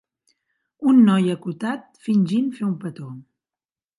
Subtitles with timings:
[0.91, 3.13] Un noi acotat fingint fer un petó.